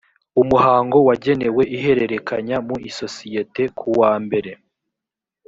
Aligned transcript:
umuhango 0.41 0.97
wagenewe 1.07 1.61
ihererekanya 1.77 2.57
mu 2.67 2.75
isosiyete 2.89 3.63
ku 3.77 3.87
wa 3.99 4.13
mbere 4.23 4.51